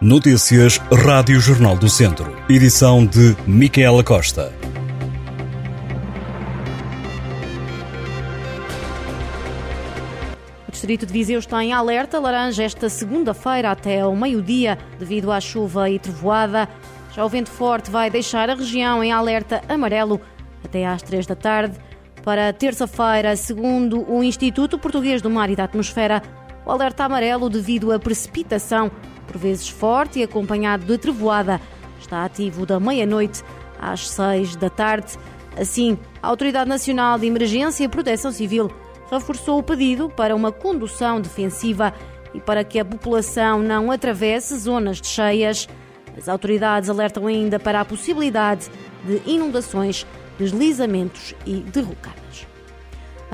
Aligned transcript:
Notícias 0.00 0.78
Rádio 1.06 1.38
Jornal 1.38 1.76
do 1.76 1.88
Centro. 1.88 2.36
Edição 2.48 3.06
de 3.06 3.36
Micaela 3.46 4.02
Costa. 4.02 4.52
O 10.66 10.72
Distrito 10.72 11.06
de 11.06 11.12
Viseu 11.12 11.38
está 11.38 11.62
em 11.62 11.72
alerta 11.72 12.18
laranja 12.18 12.64
esta 12.64 12.88
segunda-feira 12.88 13.70
até 13.70 14.00
ao 14.00 14.16
meio-dia, 14.16 14.76
devido 14.98 15.30
à 15.30 15.40
chuva 15.40 15.88
e 15.88 16.00
trovoada. 16.00 16.68
Já 17.14 17.24
o 17.24 17.28
vento 17.28 17.50
forte 17.50 17.88
vai 17.88 18.10
deixar 18.10 18.50
a 18.50 18.56
região 18.56 19.02
em 19.02 19.12
alerta 19.12 19.62
amarelo 19.68 20.20
até 20.64 20.84
às 20.84 21.02
três 21.02 21.24
da 21.24 21.36
tarde. 21.36 21.78
Para 22.24 22.52
terça-feira, 22.52 23.36
segundo 23.36 24.04
o 24.12 24.24
Instituto 24.24 24.76
Português 24.76 25.22
do 25.22 25.30
Mar 25.30 25.48
e 25.50 25.56
da 25.56 25.64
Atmosfera, 25.64 26.20
o 26.66 26.70
alerta 26.70 27.04
amarelo 27.04 27.48
devido 27.48 27.92
à 27.92 27.98
precipitação, 27.98 28.90
por 29.24 29.36
vezes 29.36 29.68
forte 29.68 30.18
e 30.18 30.22
acompanhado 30.22 30.84
de 30.84 30.98
trevoada, 30.98 31.60
está 32.00 32.24
ativo 32.24 32.64
da 32.66 32.78
meia-noite 32.78 33.42
às 33.78 34.08
seis 34.08 34.56
da 34.56 34.70
tarde. 34.70 35.16
Assim, 35.56 35.98
a 36.22 36.28
Autoridade 36.28 36.68
Nacional 36.68 37.18
de 37.18 37.26
Emergência 37.26 37.84
e 37.84 37.88
Proteção 37.88 38.32
Civil 38.32 38.70
reforçou 39.10 39.58
o 39.58 39.62
pedido 39.62 40.08
para 40.08 40.34
uma 40.34 40.50
condução 40.50 41.20
defensiva 41.20 41.94
e 42.32 42.40
para 42.40 42.64
que 42.64 42.78
a 42.78 42.84
população 42.84 43.60
não 43.60 43.90
atravesse 43.90 44.56
zonas 44.58 45.00
de 45.00 45.06
cheias. 45.06 45.68
As 46.16 46.28
autoridades 46.28 46.90
alertam 46.90 47.26
ainda 47.26 47.58
para 47.58 47.80
a 47.80 47.84
possibilidade 47.84 48.68
de 49.04 49.22
inundações, 49.26 50.06
deslizamentos 50.38 51.34
e 51.46 51.56
derrocadas. 51.56 52.53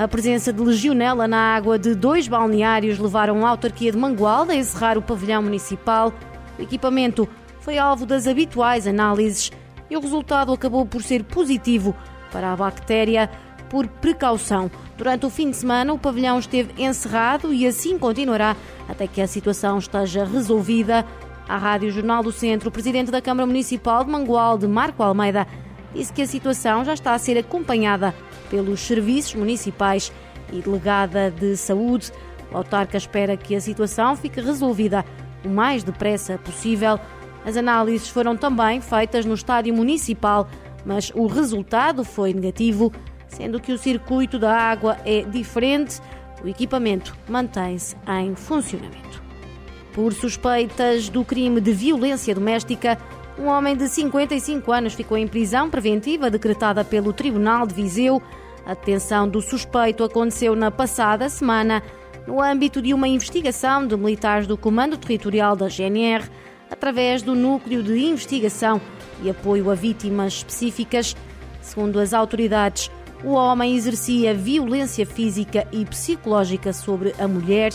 A 0.01 0.07
presença 0.07 0.51
de 0.51 0.59
legionela 0.59 1.27
na 1.27 1.55
água 1.55 1.77
de 1.77 1.93
dois 1.93 2.27
balneários 2.27 2.97
levaram 2.97 3.45
a 3.45 3.49
autarquia 3.51 3.91
de 3.91 3.97
Mangualde 3.99 4.51
a 4.51 4.55
encerrar 4.55 4.97
o 4.97 5.01
pavilhão 5.01 5.43
municipal. 5.43 6.11
O 6.57 6.61
equipamento 6.63 7.29
foi 7.59 7.77
alvo 7.77 8.03
das 8.03 8.25
habituais 8.25 8.87
análises 8.87 9.51
e 9.91 9.95
o 9.95 9.99
resultado 9.99 10.51
acabou 10.51 10.87
por 10.87 11.03
ser 11.03 11.23
positivo 11.23 11.95
para 12.31 12.51
a 12.51 12.55
bactéria 12.55 13.29
por 13.69 13.85
precaução. 13.87 14.71
Durante 14.97 15.27
o 15.27 15.29
fim 15.29 15.51
de 15.51 15.57
semana, 15.57 15.93
o 15.93 15.99
pavilhão 15.99 16.39
esteve 16.39 16.81
encerrado 16.81 17.53
e 17.53 17.67
assim 17.67 17.99
continuará 17.99 18.55
até 18.89 19.05
que 19.05 19.21
a 19.21 19.27
situação 19.27 19.77
esteja 19.77 20.25
resolvida. 20.25 21.05
À 21.47 21.57
Rádio 21.57 21.91
Jornal 21.91 22.23
do 22.23 22.31
Centro, 22.31 22.69
o 22.69 22.71
presidente 22.71 23.11
da 23.11 23.21
Câmara 23.21 23.45
Municipal 23.45 24.03
de 24.03 24.09
Mangualde, 24.09 24.67
Marco 24.67 25.03
Almeida, 25.03 25.45
disse 25.93 26.11
que 26.11 26.23
a 26.23 26.27
situação 26.27 26.83
já 26.83 26.95
está 26.95 27.13
a 27.13 27.19
ser 27.19 27.37
acompanhada 27.37 28.15
pelos 28.51 28.81
serviços 28.81 29.33
municipais 29.33 30.11
e 30.51 30.61
delegada 30.61 31.31
de 31.31 31.55
saúde. 31.55 32.11
O 32.51 32.57
autarca 32.57 32.97
espera 32.97 33.37
que 33.37 33.55
a 33.55 33.61
situação 33.61 34.15
fique 34.17 34.41
resolvida 34.41 35.05
o 35.45 35.49
mais 35.49 35.83
depressa 35.83 36.37
possível. 36.37 36.99
As 37.45 37.55
análises 37.55 38.09
foram 38.09 38.35
também 38.35 38.81
feitas 38.81 39.25
no 39.25 39.33
estádio 39.33 39.73
municipal, 39.73 40.47
mas 40.85 41.11
o 41.15 41.25
resultado 41.25 42.03
foi 42.03 42.33
negativo, 42.33 42.91
sendo 43.29 43.59
que 43.59 43.71
o 43.71 43.77
circuito 43.77 44.37
da 44.37 44.53
água 44.53 44.97
é 45.05 45.21
diferente. 45.21 46.01
O 46.43 46.47
equipamento 46.47 47.15
mantém-se 47.29 47.95
em 48.07 48.35
funcionamento. 48.35 49.21
Por 49.93 50.11
suspeitas 50.13 51.07
do 51.07 51.23
crime 51.23 51.61
de 51.61 51.71
violência 51.71 52.35
doméstica, 52.35 52.97
um 53.41 53.47
homem 53.47 53.75
de 53.75 53.89
55 53.89 54.71
anos 54.71 54.93
ficou 54.93 55.17
em 55.17 55.27
prisão 55.27 55.67
preventiva 55.67 56.29
decretada 56.29 56.85
pelo 56.85 57.11
Tribunal 57.11 57.65
de 57.65 57.73
Viseu. 57.73 58.21
A 58.63 58.75
detenção 58.75 59.27
do 59.27 59.41
suspeito 59.41 60.03
aconteceu 60.03 60.55
na 60.55 60.69
passada 60.69 61.27
semana, 61.27 61.81
no 62.27 62.39
âmbito 62.39 62.79
de 62.79 62.93
uma 62.93 63.07
investigação 63.07 63.87
de 63.87 63.97
militares 63.97 64.45
do 64.45 64.55
Comando 64.55 64.95
Territorial 64.95 65.55
da 65.55 65.67
GNR, 65.67 66.29
através 66.69 67.23
do 67.23 67.33
Núcleo 67.33 67.81
de 67.81 67.97
Investigação 67.97 68.79
e 69.23 69.29
Apoio 69.31 69.71
a 69.71 69.75
Vítimas 69.75 70.33
Específicas. 70.33 71.15
Segundo 71.61 71.99
as 71.99 72.13
autoridades, 72.13 72.91
o 73.23 73.31
homem 73.31 73.75
exercia 73.75 74.35
violência 74.35 75.05
física 75.05 75.67
e 75.71 75.83
psicológica 75.83 76.71
sobre 76.71 77.15
a 77.17 77.27
mulher 77.27 77.71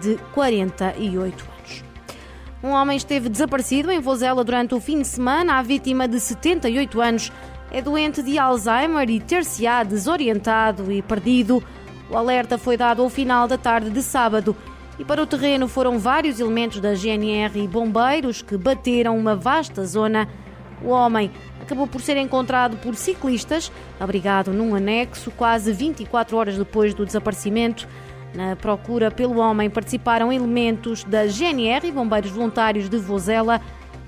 de 0.00 0.16
48 0.32 1.44
anos. 1.44 1.57
Um 2.62 2.70
homem 2.70 2.96
esteve 2.96 3.28
desaparecido 3.28 3.90
em 3.90 4.00
Vozela 4.00 4.42
durante 4.42 4.74
o 4.74 4.80
fim 4.80 5.00
de 5.00 5.06
semana. 5.06 5.58
A 5.58 5.62
vítima 5.62 6.08
de 6.08 6.18
78 6.18 7.00
anos 7.00 7.32
é 7.70 7.80
doente 7.80 8.20
de 8.20 8.36
Alzheimer 8.36 9.08
e 9.08 9.20
ter-se-á 9.20 9.84
desorientado 9.84 10.90
e 10.90 11.00
perdido. 11.00 11.62
O 12.10 12.16
alerta 12.16 12.58
foi 12.58 12.76
dado 12.76 13.00
ao 13.00 13.08
final 13.08 13.46
da 13.46 13.56
tarde 13.56 13.90
de 13.90 14.02
sábado 14.02 14.56
e 14.98 15.04
para 15.04 15.22
o 15.22 15.26
terreno 15.26 15.68
foram 15.68 16.00
vários 16.00 16.40
elementos 16.40 16.80
da 16.80 16.94
GNR 16.94 17.62
e 17.62 17.68
bombeiros 17.68 18.42
que 18.42 18.56
bateram 18.56 19.16
uma 19.16 19.36
vasta 19.36 19.84
zona. 19.86 20.28
O 20.82 20.88
homem 20.88 21.30
acabou 21.62 21.86
por 21.86 22.00
ser 22.00 22.16
encontrado 22.16 22.76
por 22.78 22.96
ciclistas, 22.96 23.70
abrigado 24.00 24.52
num 24.52 24.74
anexo, 24.74 25.30
quase 25.30 25.72
24 25.72 26.36
horas 26.36 26.58
depois 26.58 26.92
do 26.92 27.06
desaparecimento. 27.06 27.86
Na 28.34 28.54
procura 28.56 29.10
pelo 29.10 29.38
homem 29.38 29.70
participaram 29.70 30.32
elementos 30.32 31.04
da 31.04 31.26
GNR 31.26 31.86
e 31.86 31.92
bombeiros 31.92 32.30
voluntários 32.30 32.88
de 32.88 32.98
Vozela 32.98 33.60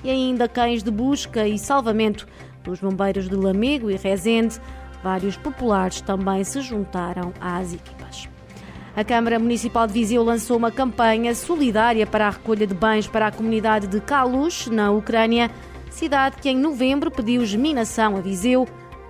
e 0.05 0.11
ainda 0.11 0.49
cães 0.49 0.83
de 0.83 0.91
busca 0.91 1.47
e 1.47 1.59
salvamento 1.59 2.27
dos 2.63 2.81
bombeiros 2.81 3.29
de 3.29 3.35
Lamego 3.35 3.91
e 3.91 3.97
Rezende. 3.97 4.61
Vários 5.03 5.37
populares 5.37 6.01
também 6.01 6.45
se 6.45 6.61
juntaram 6.61 7.33
às 7.41 7.73
equipas. 7.73 8.29
A 8.95 9.05
Câmara 9.05 9.39
Municipal 9.39 9.87
de 9.87 9.93
Viseu 9.93 10.23
lançou 10.23 10.57
uma 10.57 10.71
campanha 10.71 11.35
solidária 11.35 12.07
para 12.07 12.27
a 12.27 12.31
recolha 12.31 12.67
de 12.67 12.75
bens 12.75 13.07
para 13.07 13.29
a 13.29 13.33
comunidade 13.33 13.87
de 13.87 14.01
Kalush, 14.01 14.67
na 14.67 14.91
Ucrânia, 14.91 15.51
cidade 15.89 16.37
que 16.37 16.51
em 16.51 16.59
novembro 16.59 17.11
pediu 17.11 17.45
geminação 17.47 18.17
a 18.17 18.21
Viseu. 18.21 18.67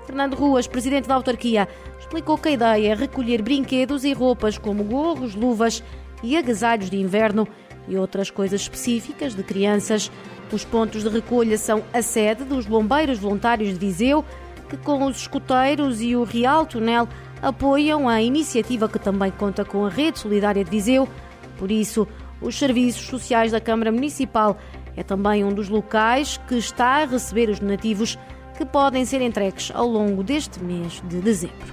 Fernando 0.06 0.34
Ruas, 0.34 0.66
presidente 0.66 1.09
da 1.09 1.15
autarquia, 1.15 1.69
explicou 1.99 2.37
que 2.37 2.49
a 2.49 2.53
ideia 2.53 2.93
é 2.93 2.94
recolher 2.94 3.43
brinquedos 3.43 4.05
e 4.05 4.12
roupas 4.12 4.59
como 4.59 4.83
gorros, 4.83 5.34
luvas 5.34 5.83
e 6.22 6.37
agasalhos 6.37 6.91
de 6.91 6.97
inverno 6.97 7.47
e 7.87 7.97
outras 7.97 8.31
coisas 8.31 8.62
específicas 8.62 9.34
de 9.34 9.43
crianças. 9.43 10.10
Os 10.53 10.65
pontos 10.65 11.05
de 11.05 11.09
recolha 11.09 11.56
são 11.56 11.83
a 11.93 12.03
sede 12.03 12.44
dos 12.44 12.66
Bombeiros 12.66 13.19
Voluntários 13.19 13.72
de 13.72 13.78
Viseu, 13.78 14.25
que 14.69 14.77
com 14.77 15.05
os 15.05 15.19
escuteiros 15.19 16.00
e 16.00 16.16
o 16.16 16.25
Real 16.25 16.66
Tunel 16.66 17.09
apoiam 17.41 18.09
a 18.09 18.21
iniciativa 18.21 18.89
que 18.89 18.99
também 18.99 19.31
conta 19.31 19.65
com 19.65 19.87
a 19.87 19.89
Rede 19.89 20.19
Solidária 20.19 20.65
de 20.65 20.71
Viseu. 20.71 21.09
Por 21.56 21.71
isso, 21.71 22.06
os 22.41 22.59
serviços 22.59 23.06
sociais 23.06 23.53
da 23.53 23.60
Câmara 23.60 23.93
Municipal 23.93 24.56
é 24.97 25.03
também 25.03 25.44
um 25.44 25.53
dos 25.53 25.69
locais 25.69 26.39
que 26.49 26.56
está 26.56 27.03
a 27.03 27.05
receber 27.05 27.49
os 27.49 27.59
donativos 27.59 28.19
que 28.60 28.66
podem 28.66 29.06
ser 29.06 29.22
entregues 29.22 29.72
ao 29.75 29.87
longo 29.87 30.22
deste 30.22 30.62
mês 30.62 31.03
de 31.09 31.19
dezembro. 31.22 31.72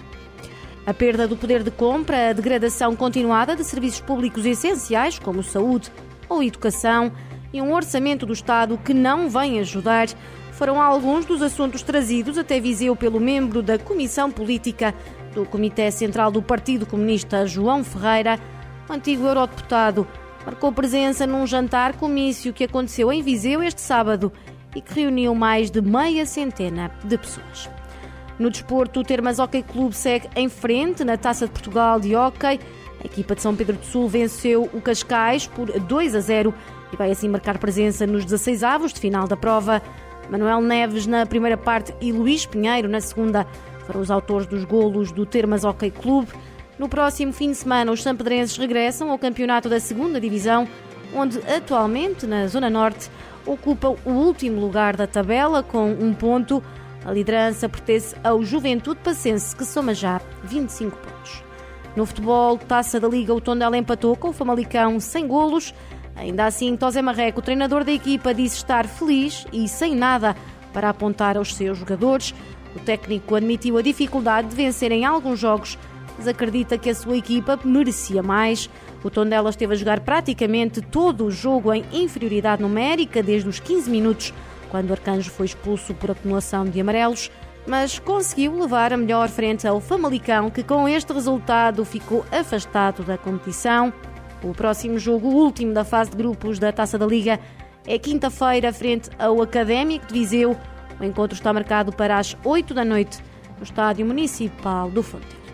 A 0.85 0.93
perda 0.93 1.27
do 1.27 1.35
poder 1.35 1.61
de 1.61 1.69
compra, 1.69 2.29
a 2.29 2.33
degradação 2.33 2.95
continuada 2.95 3.57
de 3.57 3.63
serviços 3.65 3.99
públicos 3.99 4.45
essenciais, 4.45 5.19
como 5.19 5.43
saúde 5.43 5.91
ou 6.29 6.41
educação, 6.41 7.11
e 7.51 7.61
um 7.61 7.73
orçamento 7.73 8.25
do 8.25 8.31
Estado 8.31 8.77
que 8.77 8.93
não 8.93 9.29
vem 9.29 9.59
ajudar, 9.59 10.07
foram 10.53 10.81
alguns 10.81 11.25
dos 11.25 11.41
assuntos 11.41 11.81
trazidos 11.81 12.37
até 12.37 12.57
Viseu 12.57 12.95
pelo 12.95 13.19
membro 13.19 13.61
da 13.61 13.77
Comissão 13.77 14.31
Política 14.31 14.95
do 15.35 15.45
Comitê 15.45 15.91
Central 15.91 16.31
do 16.31 16.41
Partido 16.41 16.85
Comunista, 16.85 17.45
João 17.45 17.83
Ferreira, 17.83 18.39
o 18.89 18.93
antigo 18.93 19.25
eurodeputado, 19.25 20.07
marcou 20.45 20.71
presença 20.71 21.27
num 21.27 21.45
jantar 21.45 21.97
comício 21.97 22.53
que 22.53 22.63
aconteceu 22.63 23.11
em 23.11 23.21
Viseu 23.21 23.61
este 23.61 23.81
sábado 23.81 24.31
e 24.77 24.81
que 24.81 25.01
reuniu 25.01 25.33
mais 25.33 25.71
de 25.71 25.81
meia 25.81 26.23
centena 26.23 26.91
de 27.03 27.17
pessoas. 27.17 27.67
No 28.37 28.51
desporto, 28.51 28.99
o 28.99 29.03
Termas 29.03 29.39
Hockey 29.39 29.63
Clube 29.63 29.95
segue 29.95 30.29
em 30.35 30.47
frente 30.47 31.03
na 31.03 31.17
Taça 31.17 31.47
de 31.47 31.51
Portugal 31.51 31.99
de 31.99 32.15
Hockey. 32.15 32.59
A 33.03 33.05
equipa 33.05 33.33
de 33.33 33.41
São 33.41 33.55
Pedro 33.55 33.75
do 33.75 33.85
Sul 33.85 34.07
venceu 34.07 34.69
o 34.71 34.79
Cascais 34.79 35.47
por 35.47 35.67
2 35.67 36.13
a 36.13 36.19
0 36.19 36.53
e 36.93 36.95
vai 36.95 37.09
assim 37.09 37.27
marcar 37.27 37.57
presença 37.57 38.05
nos 38.05 38.23
16 38.23 38.63
avos 38.63 38.93
de 38.93 38.99
final 38.99 39.27
da 39.27 39.35
prova. 39.35 39.81
Manuel 40.29 40.61
Neves 40.61 41.07
na 41.07 41.25
primeira 41.25 41.57
parte 41.57 41.91
e 41.99 42.11
Luís 42.11 42.45
Pinheiro 42.45 42.87
na 42.87 43.01
segunda 43.01 43.47
foram 43.87 44.01
os 44.01 44.11
autores 44.11 44.45
dos 44.45 44.63
golos 44.63 45.11
do 45.11 45.25
Termas 45.25 45.63
Hockey 45.63 45.89
Clube. 45.89 46.27
No 46.77 46.87
próximo 46.87 47.33
fim 47.33 47.49
de 47.49 47.57
semana, 47.57 47.91
os 47.91 48.03
sampedrenses 48.03 48.55
regressam 48.55 49.09
ao 49.09 49.17
campeonato 49.17 49.67
da 49.67 49.79
segunda 49.79 50.21
divisão, 50.21 50.67
onde 51.13 51.39
atualmente, 51.39 52.25
na 52.25 52.47
Zona 52.47 52.69
Norte, 52.69 53.09
ocupam 53.45 53.95
o 54.05 54.11
último 54.11 54.59
lugar 54.59 54.95
da 54.95 55.07
tabela 55.07 55.63
com 55.63 55.91
um 55.91 56.13
ponto. 56.13 56.63
A 57.05 57.11
liderança 57.11 57.69
pertence 57.69 58.15
ao 58.23 58.43
Juventude 58.43 58.99
Passense, 59.03 59.55
que 59.55 59.63
soma 59.63 59.93
já 59.93 60.19
25 60.43 60.97
pontos. 60.97 61.43
No 61.95 62.05
futebol, 62.05 62.57
taça 62.57 62.99
da 62.99 63.07
Liga, 63.07 63.33
o 63.33 63.41
Tondela 63.41 63.77
empatou 63.77 64.15
com 64.15 64.29
o 64.29 64.33
Famalicão 64.33 64.99
sem 64.99 65.27
golos. 65.27 65.73
Ainda 66.15 66.45
assim, 66.45 66.75
Tosé 66.75 67.01
Marreco, 67.01 67.41
treinador 67.41 67.83
da 67.83 67.91
equipa, 67.91 68.33
disse 68.33 68.57
estar 68.57 68.85
feliz 68.87 69.45
e 69.53 69.67
sem 69.67 69.95
nada 69.95 70.35
para 70.73 70.89
apontar 70.89 71.37
aos 71.37 71.55
seus 71.55 71.77
jogadores. 71.77 72.33
O 72.75 72.79
técnico 72.79 73.35
admitiu 73.35 73.77
a 73.77 73.81
dificuldade 73.81 74.49
de 74.49 74.55
vencer 74.55 74.91
em 74.91 75.05
alguns 75.05 75.39
jogos, 75.39 75.77
mas 76.17 76.27
acredita 76.27 76.77
que 76.77 76.89
a 76.89 76.95
sua 76.95 77.17
equipa 77.17 77.59
merecia 77.63 78.23
mais. 78.23 78.69
O 79.03 79.09
Tondela 79.09 79.49
esteve 79.49 79.73
a 79.73 79.77
jogar 79.77 79.99
praticamente 79.99 80.81
todo 80.81 81.25
o 81.25 81.31
jogo 81.31 81.73
em 81.73 81.85
inferioridade 81.93 82.61
numérica 82.61 83.21
desde 83.21 83.47
os 83.47 83.59
15 83.59 83.89
minutos, 83.89 84.33
quando 84.69 84.89
o 84.89 84.93
Arcanjo 84.93 85.29
foi 85.29 85.45
expulso 85.45 85.93
por 85.93 86.11
acumulação 86.11 86.65
de 86.65 86.81
amarelos, 86.81 87.31
mas 87.67 87.99
conseguiu 87.99 88.57
levar 88.59 88.93
a 88.93 88.97
melhor 88.97 89.29
frente 89.29 89.67
ao 89.67 89.79
Famalicão, 89.79 90.49
que 90.49 90.63
com 90.63 90.87
este 90.87 91.13
resultado 91.13 91.85
ficou 91.85 92.25
afastado 92.31 93.03
da 93.03 93.17
competição. 93.17 93.93
O 94.41 94.53
próximo 94.53 94.97
jogo, 94.97 95.27
o 95.27 95.35
último 95.35 95.73
da 95.73 95.83
fase 95.83 96.11
de 96.11 96.17
grupos 96.17 96.59
da 96.59 96.71
Taça 96.71 96.97
da 96.97 97.05
Liga, 97.05 97.39
é 97.85 97.97
quinta-feira, 97.97 98.73
frente 98.73 99.09
ao 99.17 99.41
Académico 99.41 100.07
de 100.07 100.13
Viseu. 100.13 100.57
O 100.99 101.03
encontro 101.03 101.35
está 101.35 101.53
marcado 101.53 101.91
para 101.91 102.17
as 102.17 102.35
8 102.43 102.73
da 102.73 102.83
noite 102.83 103.19
no 103.57 103.63
Estádio 103.63 104.05
Municipal 104.05 104.89
do 104.89 105.03
Fonte. 105.03 105.46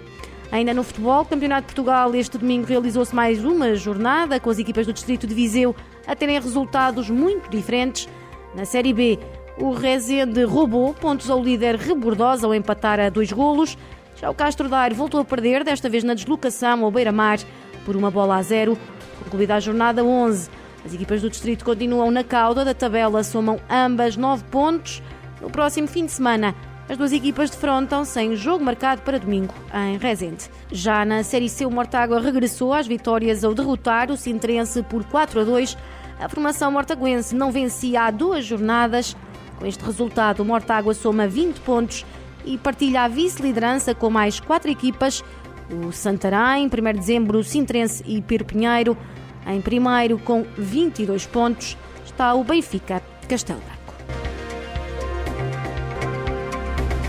Ainda 0.54 0.72
no 0.72 0.84
futebol, 0.84 1.26
Campeonato 1.26 1.62
de 1.62 1.74
Portugal, 1.74 2.14
este 2.14 2.38
domingo 2.38 2.68
realizou-se 2.68 3.16
mais 3.16 3.44
uma 3.44 3.74
jornada 3.74 4.40
com 4.40 4.52
as 4.52 4.60
equipas 4.60 4.86
do 4.86 4.94
Distrito 4.94 5.26
de 5.26 5.34
Viseu 5.34 5.76
a 6.06 6.16
terem 6.16 6.40
resultados 6.40 7.10
muito 7.10 7.50
diferentes. 7.50 8.08
Na 8.54 8.64
Série 8.64 8.94
B, 8.94 9.18
o 9.58 9.72
Rezende 9.72 10.44
roubou 10.44 10.94
pontos 10.94 11.28
ao 11.28 11.44
líder 11.44 11.76
Rebordosa 11.76 12.46
ao 12.46 12.54
empatar 12.54 13.00
a 13.00 13.10
dois 13.10 13.32
golos. 13.32 13.76
Já 14.22 14.30
o 14.30 14.36
Castro 14.36 14.70
Daire 14.70 14.94
voltou 14.94 15.20
a 15.20 15.26
perder, 15.26 15.64
desta 15.64 15.90
vez 15.90 16.04
na 16.04 16.14
deslocação 16.14 16.86
ao 16.86 16.92
Beira-Mar, 16.92 17.40
por 17.84 17.96
uma 17.96 18.12
bola 18.12 18.38
a 18.38 18.44
zero. 18.44 18.78
Concluída 19.24 19.56
a 19.56 19.60
jornada 19.60 20.04
11, 20.04 20.52
as 20.86 20.94
equipas 20.94 21.24
do 21.24 21.32
Distrito 21.32 21.66
continuam 21.66 22.12
na 22.12 22.24
cauda 22.24 22.64
da 22.64 22.76
tabela, 22.76 23.24
somam 23.24 23.60
ambas 23.68 24.16
nove 24.16 24.44
pontos. 24.52 25.02
No 25.42 25.50
próximo 25.50 25.88
fim 25.88 26.06
de 26.06 26.12
semana, 26.12 26.54
as 26.90 26.98
duas 26.98 27.14
equipas 27.14 27.50
defrontam-se 27.50 28.20
em 28.20 28.36
jogo 28.36 28.64
marcado 28.64 29.02
para 29.04 29.18
domingo, 29.18 29.54
em 29.74 29.98
Rezende. 29.98 30.50
Já 30.70 31.06
na 31.06 31.24
Série 31.24 31.48
C, 31.48 31.66
o 31.66 31.72
Mortágua 31.72 32.20
regressou 32.20 32.74
às 32.74 32.86
vitórias 32.86 33.44
ao 33.44 33.54
derrotar 33.54 34.12
o 34.12 34.18
Sintrense 34.18 34.84
por 34.84 35.04
4 35.06 35.40
a 35.40 35.44
2. 35.44 35.78
A 36.20 36.28
formação 36.28 36.72
mortaguense 36.72 37.34
não 37.34 37.52
vencia 37.52 38.04
há 38.04 38.12
duas 38.12 38.46
jornadas. 38.46 39.16
Com 39.58 39.66
este 39.66 39.84
resultado, 39.84 40.42
o 40.42 40.46
Mortágua 40.46 40.94
soma 40.94 41.26
20 41.26 41.62
pontos 41.62 42.06
e 42.46 42.58
partilha 42.58 43.04
a 43.04 43.08
vice-liderança 43.08 43.96
com 43.96 44.10
mais 44.10 44.40
quatro 44.42 44.70
equipas. 44.70 45.24
O 45.72 45.92
Santarém, 45.94 46.68
1 46.68 46.70
de 46.70 47.00
dezembro, 47.00 47.40
o 47.40 47.44
Sintrense 47.44 48.04
e 48.06 48.22
Piro 48.22 48.44
Pinheiro. 48.44 48.98
Em 49.48 49.62
primeiro, 49.62 50.20
com 50.20 50.46
22 50.58 51.26
pontos, 51.28 51.78
está 52.06 52.34
o 52.34 52.44
Benfica 52.44 53.02
Castelo 53.28 53.73